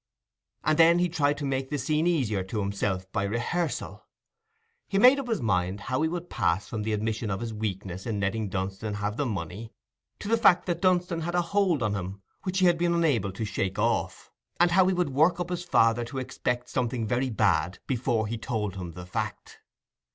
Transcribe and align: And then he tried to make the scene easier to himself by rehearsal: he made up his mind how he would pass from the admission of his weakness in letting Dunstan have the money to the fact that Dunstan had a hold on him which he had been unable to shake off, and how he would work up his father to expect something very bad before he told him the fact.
And 0.63 0.79
then 0.79 0.97
he 0.97 1.07
tried 1.07 1.37
to 1.37 1.45
make 1.45 1.69
the 1.69 1.77
scene 1.77 2.07
easier 2.07 2.41
to 2.45 2.59
himself 2.59 3.11
by 3.11 3.21
rehearsal: 3.23 4.03
he 4.87 4.97
made 4.97 5.19
up 5.19 5.27
his 5.27 5.43
mind 5.43 5.79
how 5.81 6.01
he 6.01 6.09
would 6.09 6.27
pass 6.27 6.67
from 6.67 6.81
the 6.81 6.91
admission 6.93 7.29
of 7.29 7.39
his 7.39 7.53
weakness 7.53 8.07
in 8.07 8.19
letting 8.19 8.49
Dunstan 8.49 8.95
have 8.95 9.15
the 9.15 9.27
money 9.27 9.73
to 10.17 10.27
the 10.27 10.39
fact 10.39 10.65
that 10.65 10.81
Dunstan 10.81 11.21
had 11.21 11.35
a 11.35 11.43
hold 11.43 11.83
on 11.83 11.93
him 11.93 12.23
which 12.41 12.57
he 12.57 12.65
had 12.65 12.79
been 12.79 12.95
unable 12.95 13.31
to 13.31 13.45
shake 13.45 13.77
off, 13.77 14.31
and 14.59 14.71
how 14.71 14.87
he 14.87 14.93
would 14.95 15.09
work 15.11 15.39
up 15.39 15.51
his 15.51 15.63
father 15.63 16.03
to 16.05 16.17
expect 16.17 16.67
something 16.67 17.05
very 17.05 17.29
bad 17.29 17.77
before 17.85 18.25
he 18.25 18.39
told 18.39 18.77
him 18.77 18.93
the 18.93 19.05
fact. 19.05 19.59